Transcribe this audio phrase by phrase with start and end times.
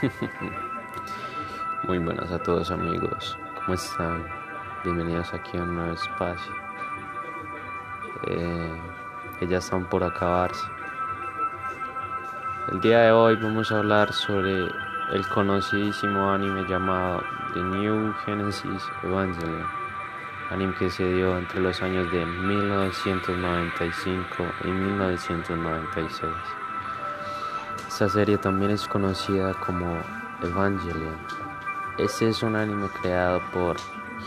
[1.86, 4.24] Muy buenas a todos amigos, ¿cómo están?
[4.82, 6.54] Bienvenidos aquí a un nuevo espacio.
[8.26, 8.80] Eh,
[9.38, 10.66] que ya están por acabarse.
[12.72, 14.68] El día de hoy vamos a hablar sobre
[15.12, 17.22] el conocidísimo anime llamado
[17.52, 19.66] The New Genesis Evangelion,
[20.50, 24.24] anime que se dio entre los años de 1995
[24.64, 26.30] y 1996.
[28.00, 30.00] Esta serie también es conocida como
[30.42, 31.18] Evangelion.
[31.98, 33.76] Este es un anime creado por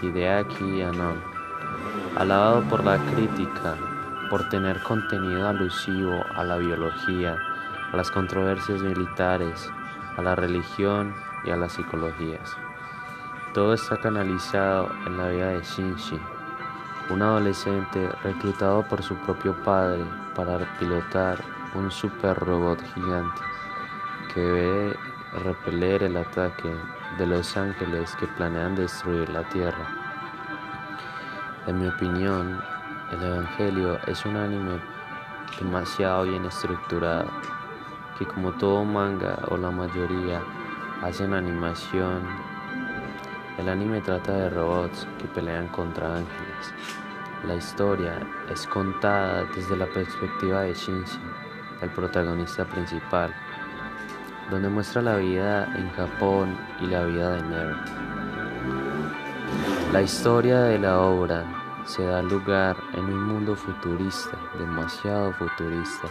[0.00, 1.12] Hideaki Anno,
[2.16, 3.76] alabado por la crítica
[4.30, 7.36] por tener contenido alusivo a la biología,
[7.92, 9.70] a las controversias militares,
[10.16, 11.14] a la religión
[11.44, 12.56] y a las psicologías.
[13.52, 16.18] Todo está canalizado en la vida de Shinji,
[17.10, 20.02] un adolescente reclutado por su propio padre
[20.34, 21.36] para pilotar
[21.74, 23.42] un super robot gigante
[24.38, 24.96] debe
[25.44, 26.70] repeler el ataque
[27.18, 29.86] de los ángeles que planean destruir la Tierra.
[31.66, 32.60] En mi opinión,
[33.12, 34.80] el Evangelio es un anime
[35.58, 37.30] demasiado bien estructurado,
[38.18, 40.42] que como todo manga o la mayoría
[41.02, 42.22] hacen animación.
[43.58, 46.74] El anime trata de robots que pelean contra ángeles.
[47.46, 48.18] La historia
[48.50, 51.18] es contada desde la perspectiva de Shinji,
[51.82, 53.34] el protagonista principal,
[54.50, 57.76] donde muestra la vida en Japón y la vida de Nero.
[59.92, 61.44] La historia de la obra
[61.84, 66.08] se da lugar en un mundo futurista, demasiado futurista,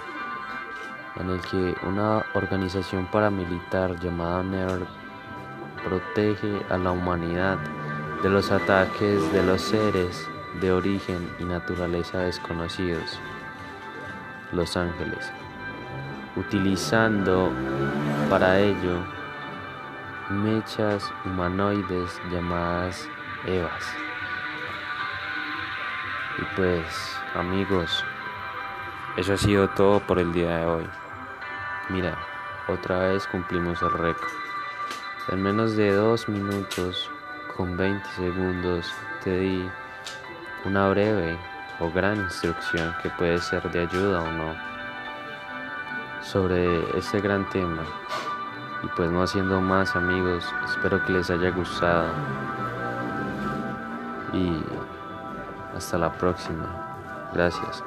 [1.16, 4.84] en el que una organización paramilitar llamada NERD
[5.84, 7.58] protege a la humanidad
[8.22, 10.28] de los ataques de los seres
[10.60, 13.20] de origen y naturaleza desconocidos,
[14.52, 15.32] los ángeles
[16.38, 17.52] utilizando
[18.30, 19.04] para ello
[20.30, 23.10] mechas humanoides llamadas
[23.46, 23.86] Evas.
[26.38, 28.04] Y pues amigos,
[29.16, 30.90] eso ha sido todo por el día de hoy.
[31.90, 32.18] Mira,
[32.68, 34.30] otra vez cumplimos el récord.
[35.30, 37.10] En menos de dos minutos
[37.56, 38.94] con 20 segundos
[39.24, 39.70] te di
[40.66, 41.38] una breve
[41.80, 44.77] o gran instrucción que puede ser de ayuda o no
[46.32, 47.84] sobre este gran tema.
[48.84, 52.10] Y pues no haciendo más amigos, espero que les haya gustado.
[54.34, 54.62] Y
[55.76, 57.30] hasta la próxima.
[57.34, 57.84] Gracias.